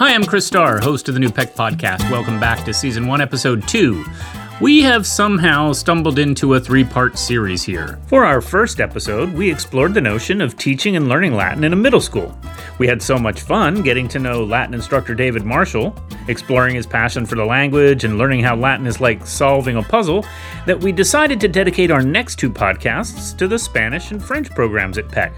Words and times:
Hi, 0.00 0.14
I'm 0.14 0.24
Chris 0.24 0.46
Starr, 0.46 0.80
host 0.80 1.08
of 1.08 1.14
the 1.14 1.20
New 1.20 1.30
Peck 1.30 1.54
Podcast. 1.54 2.10
Welcome 2.10 2.40
back 2.40 2.64
to 2.64 2.72
Season 2.72 3.06
1, 3.06 3.20
Episode 3.20 3.68
2. 3.68 4.02
We 4.58 4.80
have 4.80 5.06
somehow 5.06 5.74
stumbled 5.74 6.18
into 6.18 6.54
a 6.54 6.60
three 6.60 6.84
part 6.84 7.18
series 7.18 7.62
here. 7.62 7.98
For 8.06 8.24
our 8.24 8.40
first 8.40 8.80
episode, 8.80 9.30
we 9.34 9.52
explored 9.52 9.92
the 9.92 10.00
notion 10.00 10.40
of 10.40 10.56
teaching 10.56 10.96
and 10.96 11.06
learning 11.06 11.34
Latin 11.34 11.64
in 11.64 11.74
a 11.74 11.76
middle 11.76 12.00
school. 12.00 12.34
We 12.78 12.86
had 12.86 13.02
so 13.02 13.18
much 13.18 13.42
fun 13.42 13.82
getting 13.82 14.08
to 14.08 14.18
know 14.18 14.42
Latin 14.42 14.72
instructor 14.72 15.14
David 15.14 15.44
Marshall, 15.44 15.94
exploring 16.28 16.76
his 16.76 16.86
passion 16.86 17.26
for 17.26 17.34
the 17.34 17.44
language 17.44 18.04
and 18.04 18.16
learning 18.16 18.42
how 18.42 18.56
Latin 18.56 18.86
is 18.86 19.02
like 19.02 19.26
solving 19.26 19.76
a 19.76 19.82
puzzle, 19.82 20.24
that 20.64 20.80
we 20.80 20.92
decided 20.92 21.38
to 21.40 21.48
dedicate 21.48 21.90
our 21.90 22.02
next 22.02 22.38
two 22.38 22.48
podcasts 22.48 23.36
to 23.36 23.46
the 23.46 23.58
Spanish 23.58 24.12
and 24.12 24.24
French 24.24 24.48
programs 24.48 24.96
at 24.96 25.10
Peck. 25.10 25.34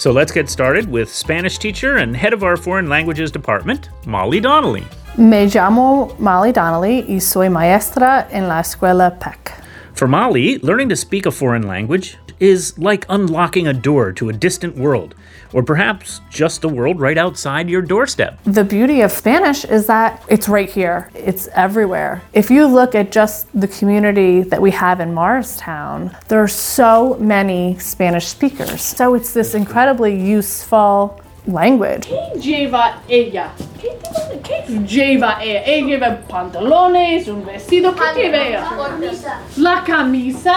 So 0.00 0.12
let's 0.12 0.32
get 0.32 0.48
started 0.48 0.90
with 0.90 1.12
Spanish 1.12 1.58
teacher 1.58 1.98
and 1.98 2.16
head 2.16 2.32
of 2.32 2.42
our 2.42 2.56
foreign 2.56 2.88
languages 2.88 3.30
department, 3.30 3.90
Molly 4.06 4.40
Donnelly. 4.40 4.86
Me 5.18 5.46
llamo 5.46 6.18
Molly 6.18 6.52
Donnelly 6.52 7.04
y 7.06 7.20
soy 7.20 7.50
maestra 7.50 8.26
en 8.30 8.48
la 8.48 8.60
escuela 8.60 9.18
Peck. 9.20 9.59
For 10.00 10.08
Molly, 10.08 10.56
learning 10.60 10.88
to 10.88 10.96
speak 10.96 11.26
a 11.26 11.30
foreign 11.30 11.68
language 11.68 12.16
is 12.38 12.78
like 12.78 13.04
unlocking 13.10 13.66
a 13.66 13.74
door 13.74 14.12
to 14.12 14.30
a 14.30 14.32
distant 14.32 14.74
world, 14.74 15.14
or 15.52 15.62
perhaps 15.62 16.22
just 16.30 16.62
the 16.62 16.70
world 16.70 16.98
right 16.98 17.18
outside 17.18 17.68
your 17.68 17.82
doorstep. 17.82 18.42
The 18.44 18.64
beauty 18.64 19.02
of 19.02 19.12
Spanish 19.12 19.66
is 19.66 19.86
that 19.88 20.24
it's 20.30 20.48
right 20.48 20.70
here, 20.70 21.10
it's 21.12 21.48
everywhere. 21.48 22.22
If 22.32 22.50
you 22.50 22.66
look 22.66 22.94
at 22.94 23.12
just 23.12 23.46
the 23.52 23.68
community 23.68 24.40
that 24.40 24.62
we 24.62 24.70
have 24.70 25.00
in 25.00 25.12
Morristown, 25.12 26.16
there 26.28 26.42
are 26.42 26.48
so 26.48 27.18
many 27.18 27.78
Spanish 27.78 28.26
speakers. 28.28 28.80
So 28.80 29.12
it's 29.12 29.34
this 29.34 29.54
incredibly 29.54 30.18
useful 30.18 31.20
language. 31.46 32.08
lleva 32.36 33.02
ella? 33.08 33.50
¿Qué, 33.80 33.88
tipo- 34.02 34.42
qué 34.42 34.86
lleva 34.86 35.42
ella? 35.42 35.62
Ella 35.64 35.86
lleva 35.86 36.20
pantalones, 36.28 37.28
un 37.28 37.44
vestido. 37.44 37.94
¿Qué 37.94 38.22
lleva 38.22 38.46
ella? 38.46 38.98
La 39.56 39.82
camisa, 39.84 40.54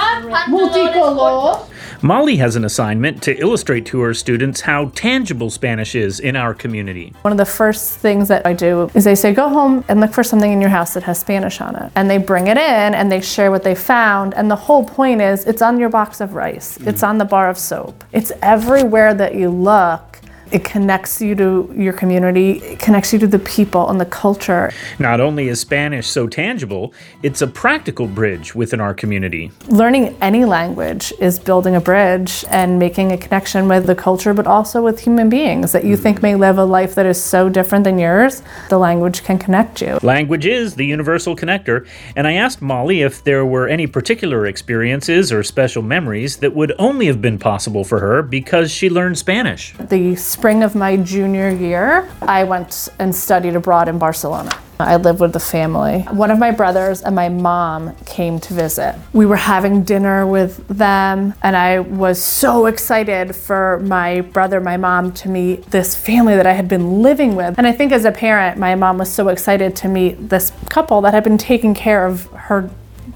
multicolor. 0.48 1.68
Molly 2.04 2.36
has 2.36 2.58
an 2.58 2.66
assignment 2.66 3.24
to 3.24 3.34
illustrate 3.40 3.86
to 3.86 4.02
her 4.02 4.14
students 4.14 4.60
how 4.60 4.92
tangible 4.94 5.50
Spanish 5.50 5.96
is 5.96 6.20
in 6.20 6.36
our 6.36 6.54
community. 6.54 7.14
One 7.22 7.32
of 7.32 7.38
the 7.38 7.46
first 7.46 7.98
things 7.98 8.28
that 8.28 8.46
I 8.46 8.52
do 8.52 8.92
is 8.94 9.06
they 9.06 9.16
say, 9.16 9.34
go 9.34 9.48
home 9.48 9.86
and 9.88 10.02
look 10.02 10.12
for 10.12 10.22
something 10.22 10.52
in 10.52 10.60
your 10.60 10.70
house 10.70 10.96
that 10.96 11.04
has 11.04 11.18
Spanish 11.18 11.62
on 11.62 11.78
it. 11.78 11.94
And 11.96 12.10
they 12.10 12.18
bring 12.18 12.48
it 12.48 12.58
in 12.58 12.94
and 12.94 13.10
they 13.10 13.22
share 13.22 13.52
what 13.52 13.64
they 13.64 13.74
found. 13.74 14.34
And 14.34 14.52
the 14.52 14.56
whole 14.58 14.84
point 14.84 15.22
is 15.22 15.46
it's 15.46 15.62
on 15.62 15.80
your 15.80 15.88
box 15.88 16.20
of 16.20 16.34
rice, 16.34 16.78
it's 16.82 17.04
mm. 17.04 17.08
on 17.08 17.20
the 17.20 17.26
bar 17.26 17.50
of 17.50 17.58
soap, 17.58 18.04
it's 18.12 18.34
everywhere 18.42 19.14
that 19.14 19.36
you 19.36 19.50
look. 19.50 20.13
It 20.54 20.64
connects 20.64 21.20
you 21.20 21.34
to 21.34 21.74
your 21.76 21.94
community, 21.94 22.60
it 22.60 22.78
connects 22.78 23.12
you 23.12 23.18
to 23.18 23.26
the 23.26 23.40
people 23.40 23.90
and 23.90 24.00
the 24.00 24.06
culture. 24.06 24.72
Not 25.00 25.20
only 25.20 25.48
is 25.48 25.60
Spanish 25.60 26.06
so 26.08 26.28
tangible, 26.28 26.94
it's 27.24 27.42
a 27.42 27.48
practical 27.48 28.06
bridge 28.06 28.54
within 28.54 28.80
our 28.80 28.94
community. 28.94 29.52
Learning 29.68 30.16
any 30.22 30.46
language 30.46 31.12
is 31.20 31.40
building 31.40 31.76
a 31.76 31.82
bridge 31.82 32.46
and 32.50 32.78
making 32.78 33.12
a 33.12 33.18
connection 33.18 33.68
with 33.68 33.88
the 33.88 33.96
culture, 33.96 34.32
but 34.32 34.46
also 34.46 34.84
with 34.84 35.00
human 35.00 35.28
beings 35.28 35.72
that 35.72 35.86
you 35.86 35.98
think 35.98 36.20
mm. 36.20 36.22
may 36.22 36.36
live 36.36 36.60
a 36.60 36.64
life 36.64 36.94
that 36.94 37.08
is 37.08 37.20
so 37.20 37.50
different 37.50 37.84
than 37.84 37.98
yours. 37.98 38.44
The 38.70 38.78
language 38.78 39.24
can 39.24 39.40
connect 39.40 39.82
you. 39.82 39.98
Language 40.04 40.46
is 40.46 40.76
the 40.76 40.86
universal 40.86 41.36
connector, 41.36 41.88
and 42.16 42.28
I 42.28 42.34
asked 42.34 42.62
Molly 42.62 43.02
if 43.02 43.24
there 43.24 43.44
were 43.44 43.68
any 43.68 43.88
particular 43.88 44.46
experiences 44.46 45.32
or 45.32 45.42
special 45.42 45.82
memories 45.82 46.38
that 46.38 46.54
would 46.54 46.74
only 46.78 47.08
have 47.08 47.24
been 47.24 47.40
possible 47.40 47.84
for 47.84 48.00
her 48.00 48.22
because 48.22 48.70
she 48.70 48.88
learned 48.88 49.18
Spanish. 49.18 49.74
The 49.80 50.16
spring 50.44 50.62
of 50.62 50.76
my 50.76 50.98
junior 50.98 51.50
year, 51.50 52.06
I 52.22 52.44
went 52.44 52.90
and 53.00 53.16
studied 53.16 53.56
abroad 53.56 53.88
in 53.88 53.98
Barcelona. 53.98 54.52
I 54.78 54.98
lived 54.98 55.22
with 55.22 55.32
the 55.32 55.40
family. 55.40 56.02
One 56.12 56.32
of 56.32 56.38
my 56.38 56.52
brothers 56.52 57.02
and 57.02 57.16
my 57.16 57.30
mom 57.30 57.96
came 58.06 58.42
to 58.42 58.54
visit. 58.54 58.94
We 59.14 59.26
were 59.26 59.38
having 59.38 59.84
dinner 59.84 60.28
with 60.28 60.68
them, 60.68 61.34
and 61.44 61.56
I 61.56 61.80
was 61.80 62.22
so 62.22 62.66
excited 62.66 63.38
for 63.38 63.80
my 63.86 64.20
brother, 64.20 64.60
my 64.60 64.76
mom, 64.76 65.14
to 65.14 65.30
meet 65.30 65.68
this 65.68 65.96
family 65.96 66.36
that 66.36 66.46
I 66.46 66.52
had 66.52 66.68
been 66.68 67.02
living 67.02 67.38
with. 67.38 67.58
And 67.58 67.66
I 67.66 67.72
think 67.72 67.94
as 67.94 68.04
a 68.04 68.12
parent, 68.12 68.60
my 68.60 68.76
mom 68.76 68.98
was 68.98 69.10
so 69.10 69.30
excited 69.30 69.78
to 69.78 69.88
meet 69.88 70.28
this 70.28 70.52
couple 70.70 71.00
that 71.04 71.14
had 71.14 71.24
been 71.24 71.38
taking 71.38 71.74
care 71.74 72.06
of 72.06 72.26
her 72.32 72.70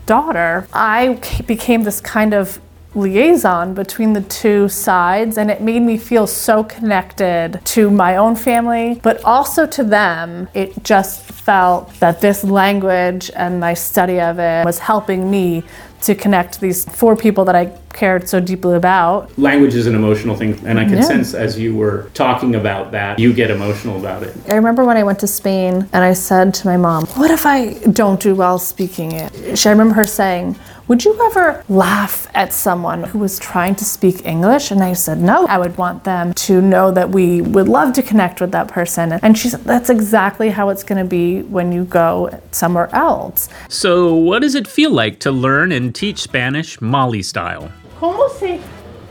daughter. 0.05 0.65
I 0.71 1.19
became 1.45 1.83
this 1.83 1.99
kind 1.99 2.33
of 2.33 2.61
liaison 2.95 3.73
between 3.73 4.13
the 4.13 4.21
two 4.21 4.67
sides 4.69 5.37
and 5.37 5.51
it 5.51 5.61
made 5.61 5.81
me 5.81 5.97
feel 5.97 6.25
so 6.25 6.63
connected 6.63 7.59
to 7.63 7.89
my 7.91 8.15
own 8.17 8.35
family 8.35 8.99
but 9.03 9.23
also 9.23 9.65
to 9.67 9.83
them. 9.83 10.47
It 10.53 10.83
just 10.83 11.21
felt 11.23 11.93
that 11.99 12.21
this 12.21 12.43
language 12.43 13.29
and 13.35 13.59
my 13.59 13.73
study 13.73 14.19
of 14.19 14.39
it 14.39 14.65
was 14.65 14.79
helping 14.79 15.29
me 15.29 15.63
to 16.01 16.15
connect 16.15 16.59
these 16.61 16.85
four 16.85 17.15
people 17.15 17.45
that 17.45 17.55
I 17.55 17.71
cared 17.93 18.29
so 18.29 18.39
deeply 18.39 18.75
about. 18.75 19.37
Language 19.39 19.73
is 19.73 19.87
an 19.87 19.95
emotional 19.95 20.35
thing, 20.35 20.59
and 20.65 20.79
I 20.79 20.83
can 20.85 20.95
Yeah. 20.97 21.01
sense 21.01 21.33
as 21.33 21.57
you 21.57 21.75
were 21.75 22.09
talking 22.13 22.53
about 22.55 22.91
that, 22.91 23.17
you 23.19 23.33
get 23.33 23.49
emotional 23.49 23.97
about 23.97 24.23
it. 24.23 24.35
I 24.49 24.55
remember 24.55 24.83
when 24.85 24.97
I 24.97 25.03
went 25.03 25.19
to 25.19 25.27
Spain 25.27 25.87
and 25.93 26.03
I 26.03 26.13
said 26.13 26.53
to 26.55 26.67
my 26.67 26.77
mom, 26.77 27.05
What 27.15 27.31
if 27.31 27.45
I 27.45 27.73
don't 27.91 28.19
do 28.19 28.35
well 28.35 28.59
speaking 28.59 29.11
it? 29.13 29.57
She- 29.57 29.67
I 29.69 29.71
remember 29.71 29.95
her 29.95 30.03
saying, 30.05 30.55
Would 30.87 31.03
you 31.03 31.19
ever 31.25 31.63
laugh 31.67 32.29
at 32.33 32.53
someone 32.53 33.03
who 33.03 33.19
was 33.19 33.37
trying 33.39 33.75
to 33.75 33.83
speak 33.83 34.25
English? 34.25 34.71
And 34.71 34.81
I 34.81 34.93
said, 34.93 35.19
No. 35.19 35.45
I 35.49 35.57
would 35.57 35.77
want 35.77 36.05
them 36.05 36.31
to 36.47 36.61
know 36.61 36.91
that 36.91 37.09
we 37.09 37.41
would 37.41 37.67
love 37.67 37.91
to 37.93 38.01
connect 38.01 38.39
with 38.39 38.51
that 38.53 38.69
person. 38.69 39.11
And 39.21 39.37
she 39.37 39.49
said, 39.49 39.65
That's 39.65 39.89
exactly 39.89 40.49
how 40.49 40.69
it's 40.69 40.83
going 40.83 40.99
to 40.99 41.09
be 41.09 41.41
when 41.41 41.73
you 41.73 41.83
go 41.83 42.29
somewhere 42.51 42.87
else. 42.95 43.49
So, 43.67 44.13
what 44.15 44.41
does 44.43 44.55
it 44.55 44.65
feel 44.65 44.91
like 44.91 45.19
to 45.19 45.31
learn 45.31 45.73
and 45.73 45.86
teach 45.91 46.19
Spanish 46.19 46.79
Molly 46.81 47.23
style? 47.23 47.71
¿Cómo 47.99 48.29
se? 48.39 48.59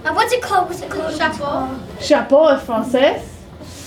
Uh, 0.04 0.12
what's 0.14 0.32
it 0.32 0.42
called? 0.42 0.68
What's 0.68 0.82
it 0.82 0.90
called? 0.90 1.16
Chapeau. 1.16 1.68
Chapeau 2.00 2.48
es 2.48 2.62
francés. 2.62 3.22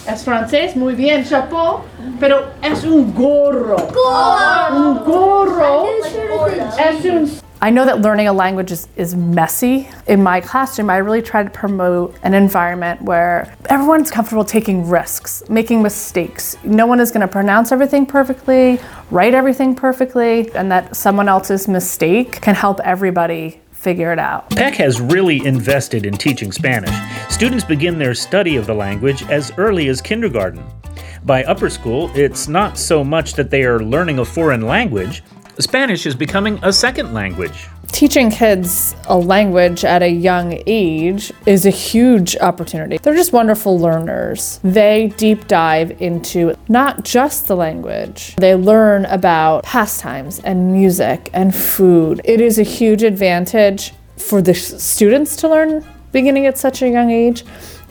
Es 0.08 0.24
francés, 0.24 0.76
muy 0.76 0.96
bien, 0.96 1.24
chapeau. 1.24 1.82
Pero 2.20 2.52
es 2.62 2.84
un 2.84 3.14
gorro. 3.14 3.78
Un 4.72 5.04
gorro. 5.04 5.88
Es 6.78 7.06
un 7.06 7.28
I 7.62 7.72
know 7.72 7.86
that 7.86 8.00
learning 8.00 8.30
a 8.30 8.34
language 8.34 8.72
is, 8.72 8.88
is 8.96 9.16
messy. 9.16 9.90
In 10.08 10.24
my 10.24 10.40
classroom, 10.40 10.90
I 10.90 10.98
really 10.98 11.22
try 11.22 11.44
to 11.44 11.50
promote 11.50 12.16
an 12.24 12.34
environment 12.34 13.02
where 13.02 13.54
everyone's 13.70 14.10
comfortable 14.10 14.46
taking 14.46 14.88
risks, 14.88 15.44
making 15.50 15.82
mistakes. 15.82 16.56
No 16.64 16.88
one 16.88 17.02
is 17.02 17.12
going 17.12 17.20
to 17.20 17.28
pronounce 17.28 17.74
everything 17.74 18.06
perfectly, 18.06 18.80
write 19.12 19.34
everything 19.34 19.76
perfectly, 19.76 20.50
and 20.54 20.72
that 20.72 20.96
someone 20.96 21.28
else's 21.28 21.68
mistake 21.68 22.40
can 22.40 22.56
help 22.56 22.80
everybody 22.80 23.60
figure 23.72 24.14
it 24.14 24.20
out. 24.20 24.50
Peck 24.52 24.76
has 24.76 25.02
really 25.02 25.46
invested 25.46 26.06
in 26.06 26.14
teaching 26.14 26.54
Spanish. 26.54 26.96
Students 27.30 27.66
begin 27.66 28.00
their 28.00 28.14
study 28.14 28.56
of 28.56 28.68
the 28.68 28.74
language 28.74 29.24
as 29.24 29.52
early 29.58 29.90
as 29.90 30.02
kindergarten. 30.02 30.64
By 31.26 31.44
upper 31.44 31.70
school, 31.70 32.10
it's 32.16 32.48
not 32.48 32.78
so 32.78 33.04
much 33.04 33.34
that 33.34 33.50
they 33.50 33.64
are 33.64 33.82
learning 33.82 34.20
a 34.20 34.26
foreign 34.26 34.62
language, 34.62 35.24
Spanish 35.60 36.06
is 36.06 36.16
becoming 36.16 36.58
a 36.64 36.72
second 36.72 37.14
language. 37.14 37.68
Teaching 37.88 38.32
kids 38.32 38.96
a 39.08 39.18
language 39.18 39.84
at 39.84 40.02
a 40.02 40.08
young 40.08 40.64
age 40.66 41.34
is 41.46 41.66
a 41.66 41.70
huge 41.70 42.38
opportunity. 42.38 42.98
They're 42.98 43.16
just 43.16 43.34
wonderful 43.34 43.78
learners. 43.78 44.62
They 44.64 45.14
deep 45.18 45.48
dive 45.48 46.02
into 46.02 46.56
not 46.70 47.04
just 47.04 47.48
the 47.48 47.58
language, 47.58 48.36
they 48.38 48.56
learn 48.56 49.04
about 49.06 49.64
pastimes 49.64 50.40
and 50.40 50.72
music 50.72 51.30
and 51.34 51.54
food. 51.54 52.22
It 52.24 52.40
is 52.40 52.58
a 52.58 52.64
huge 52.64 53.04
advantage 53.04 53.94
for 54.16 54.42
the 54.42 54.54
students 54.54 55.36
to 55.38 55.50
learn 55.50 55.86
beginning 56.14 56.46
at 56.46 56.58
such 56.58 56.82
a 56.82 56.90
young 56.90 57.12
age. 57.12 57.44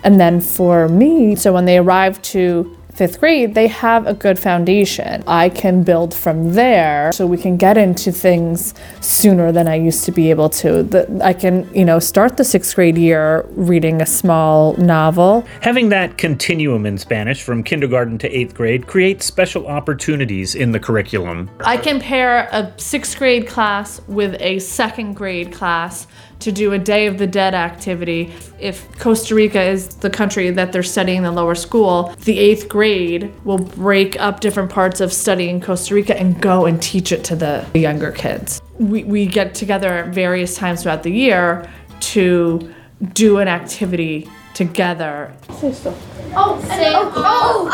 And 0.04 0.18
then 0.18 0.40
for 0.40 0.88
me, 0.88 1.34
so 1.34 1.52
when 1.52 1.66
they 1.66 1.76
arrive 1.76 2.22
to 2.22 2.77
fifth 2.98 3.20
grade, 3.20 3.54
they 3.54 3.68
have 3.68 4.08
a 4.08 4.12
good 4.12 4.40
foundation. 4.40 5.22
I 5.28 5.50
can 5.50 5.84
build 5.84 6.12
from 6.12 6.54
there 6.54 7.12
so 7.12 7.28
we 7.28 7.38
can 7.38 7.56
get 7.56 7.78
into 7.78 8.10
things 8.10 8.74
sooner 9.00 9.52
than 9.52 9.68
I 9.68 9.76
used 9.76 10.04
to 10.06 10.10
be 10.10 10.30
able 10.30 10.48
to. 10.62 10.82
The, 10.82 11.20
I 11.22 11.32
can, 11.32 11.72
you 11.72 11.84
know, 11.84 12.00
start 12.00 12.36
the 12.36 12.42
sixth 12.42 12.74
grade 12.74 12.98
year 12.98 13.46
reading 13.50 14.02
a 14.02 14.06
small 14.06 14.76
novel. 14.78 15.46
Having 15.60 15.90
that 15.90 16.18
continuum 16.18 16.86
in 16.86 16.98
Spanish 16.98 17.40
from 17.40 17.62
kindergarten 17.62 18.18
to 18.18 18.28
eighth 18.36 18.54
grade 18.54 18.88
creates 18.88 19.24
special 19.24 19.68
opportunities 19.68 20.56
in 20.56 20.72
the 20.72 20.80
curriculum. 20.80 21.48
I 21.60 21.76
can 21.76 22.00
pair 22.00 22.48
a 22.50 22.72
sixth 22.78 23.16
grade 23.16 23.46
class 23.46 24.00
with 24.08 24.34
a 24.40 24.58
second 24.58 25.14
grade 25.14 25.52
class 25.52 26.08
to 26.40 26.52
do 26.52 26.72
a 26.72 26.78
Day 26.78 27.06
of 27.06 27.18
the 27.18 27.26
Dead 27.26 27.54
activity. 27.54 28.32
If 28.60 28.98
Costa 28.98 29.34
Rica 29.34 29.62
is 29.62 29.88
the 29.96 30.10
country 30.10 30.50
that 30.50 30.72
they're 30.72 30.82
studying 30.82 31.18
in 31.18 31.24
the 31.24 31.32
lower 31.32 31.54
school, 31.54 32.14
the 32.24 32.38
eighth 32.38 32.68
grade 32.68 33.32
will 33.44 33.58
break 33.58 34.18
up 34.20 34.40
different 34.40 34.70
parts 34.70 35.00
of 35.00 35.12
studying 35.12 35.60
Costa 35.60 35.94
Rica 35.94 36.18
and 36.18 36.40
go 36.40 36.66
and 36.66 36.80
teach 36.80 37.12
it 37.12 37.24
to 37.24 37.36
the 37.36 37.66
younger 37.74 38.12
kids. 38.12 38.62
We, 38.78 39.04
we 39.04 39.26
get 39.26 39.54
together 39.54 39.88
at 39.88 40.14
various 40.14 40.56
times 40.56 40.82
throughout 40.82 41.02
the 41.02 41.12
year 41.12 41.68
to 42.00 42.72
do 43.12 43.38
an 43.38 43.48
activity 43.48 44.28
together. 44.54 45.32
esto. 45.62 45.94
Oh, 46.34 46.60
say, 46.62 46.92
oh, 46.94 47.12
oh, 47.14 47.68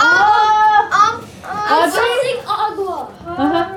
um, 3.40 3.73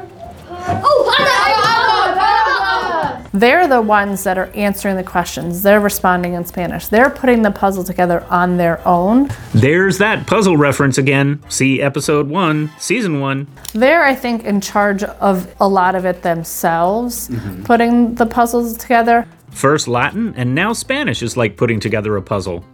They're 3.37 3.67
the 3.67 3.81
ones 3.81 4.23
that 4.23 4.39
are 4.39 4.49
answering 4.55 4.95
the 4.95 5.03
questions. 5.03 5.61
They're 5.61 5.79
responding 5.79 6.33
in 6.33 6.43
Spanish. 6.43 6.87
They're 6.87 7.11
putting 7.11 7.43
the 7.43 7.51
puzzle 7.51 7.83
together 7.83 8.25
on 8.31 8.57
their 8.57 8.85
own. 8.87 9.29
There's 9.53 9.99
that 9.99 10.25
puzzle 10.25 10.57
reference 10.57 10.97
again. 10.97 11.43
See 11.47 11.79
episode 11.79 12.29
one, 12.29 12.71
season 12.79 13.19
one. 13.19 13.45
They're, 13.73 14.03
I 14.03 14.15
think, 14.15 14.43
in 14.43 14.59
charge 14.59 15.03
of 15.03 15.53
a 15.59 15.67
lot 15.67 15.93
of 15.93 16.03
it 16.03 16.23
themselves, 16.23 17.29
mm-hmm. 17.29 17.61
putting 17.61 18.15
the 18.15 18.25
puzzles 18.25 18.75
together. 18.75 19.27
First 19.51 19.87
Latin, 19.87 20.33
and 20.35 20.55
now 20.55 20.73
Spanish 20.73 21.21
is 21.21 21.37
like 21.37 21.57
putting 21.57 21.79
together 21.79 22.17
a 22.17 22.23
puzzle. 22.23 22.65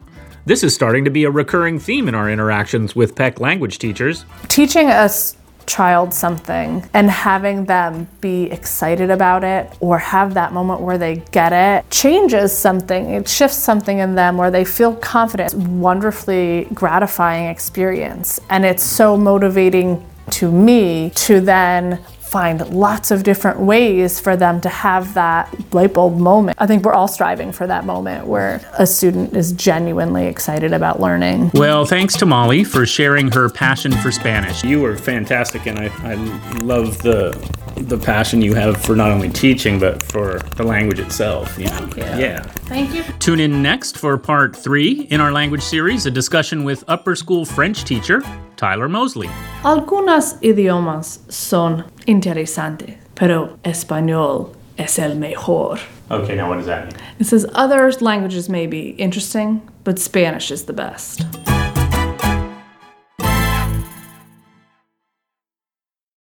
This 0.45 0.63
is 0.63 0.73
starting 0.73 1.03
to 1.03 1.11
be 1.11 1.25
a 1.25 1.29
recurring 1.29 1.77
theme 1.77 2.07
in 2.07 2.15
our 2.15 2.29
interactions 2.29 2.95
with 2.95 3.15
Peck 3.15 3.41
language 3.41 3.79
teachers. 3.79 4.23
teaching 4.47 4.87
a 4.87 5.03
s- 5.11 5.35
child 5.65 6.13
something 6.13 6.87
and 6.93 7.09
having 7.09 7.65
them 7.65 8.07
be 8.21 8.43
excited 8.51 9.09
about 9.09 9.43
it 9.43 9.71
or 9.79 9.97
have 9.97 10.33
that 10.33 10.53
moment 10.53 10.81
where 10.81 10.97
they 10.97 11.17
get 11.31 11.53
it 11.53 11.89
changes 11.89 12.55
something. 12.55 13.11
It 13.11 13.27
shifts 13.27 13.57
something 13.57 13.99
in 13.99 14.15
them 14.15 14.37
where 14.37 14.51
they 14.51 14.65
feel 14.65 14.95
confident. 14.95 15.53
It's 15.53 15.55
wonderfully 15.55 16.67
gratifying 16.73 17.47
experience 17.47 18.39
and 18.49 18.65
it's 18.65 18.83
so 18.83 19.17
motivating 19.17 20.05
to 20.37 20.51
me 20.51 21.11
to 21.15 21.39
then 21.39 22.03
find 22.33 22.67
lots 22.69 23.11
of 23.11 23.21
different 23.21 23.59
ways 23.59 24.19
for 24.19 24.35
them 24.35 24.59
to 24.59 24.67
have 24.67 25.13
that 25.13 25.53
light 25.71 25.93
bulb 25.93 26.17
moment. 26.17 26.57
I 26.59 26.65
think 26.65 26.83
we're 26.83 26.93
all 26.93 27.07
striving 27.07 27.51
for 27.51 27.67
that 27.67 27.85
moment 27.85 28.25
where 28.25 28.59
a 28.79 28.87
student 28.87 29.37
is 29.37 29.51
genuinely 29.51 30.25
excited 30.25 30.73
about 30.73 30.99
learning. 30.99 31.51
Well, 31.53 31.85
thanks 31.85 32.15
to 32.17 32.25
Molly 32.25 32.63
for 32.63 32.87
sharing 32.87 33.29
her 33.33 33.49
passion 33.49 33.91
for 33.91 34.11
Spanish. 34.11 34.63
You 34.63 34.83
are 34.85 34.97
fantastic, 34.97 35.67
and 35.67 35.77
I, 35.77 35.91
I 36.03 36.15
love 36.63 37.03
the 37.03 37.37
the 37.75 37.97
passion 37.97 38.41
you 38.41 38.53
have 38.53 38.81
for 38.81 38.95
not 38.95 39.11
only 39.11 39.29
teaching 39.29 39.79
but 39.79 40.01
for 40.01 40.37
the 40.55 40.63
language 40.63 40.99
itself. 40.99 41.57
You 41.57 41.65
know? 41.65 41.89
Yeah. 41.97 42.41
Thank 42.41 42.93
you. 42.93 43.03
Tune 43.19 43.39
in 43.39 43.61
next 43.61 43.97
for 43.97 44.17
part 44.17 44.55
three 44.55 45.01
in 45.11 45.19
our 45.21 45.31
language 45.31 45.61
series, 45.61 46.05
a 46.05 46.11
discussion 46.11 46.63
with 46.63 46.83
upper 46.87 47.15
school 47.15 47.45
French 47.45 47.83
teacher 47.83 48.21
Tyler 48.63 48.87
Mosley. 48.87 49.29
Algunos 49.65 50.41
idiomas 50.41 51.19
son 51.27 51.83
interesantes, 52.07 52.95
pero 53.13 53.57
español 53.65 54.55
es 54.77 54.97
el 54.99 55.15
mejor. 55.15 55.79
Okay, 56.09 56.37
now 56.37 56.47
what 56.47 56.59
does 56.59 56.67
that 56.67 56.85
mean? 56.85 56.95
It 57.19 57.25
says 57.25 57.45
other 57.55 57.91
languages 57.99 58.47
may 58.47 58.65
be 58.65 58.91
interesting, 58.91 59.61
but 59.83 59.99
Spanish 59.99 60.49
is 60.49 60.63
the 60.63 60.71
best. 60.71 61.25